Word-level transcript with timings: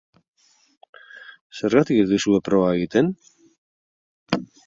Zergatik 1.59 2.01
ez 2.05 2.09
duzue 2.13 2.41
proba 2.49 2.73
egiten? 2.79 3.13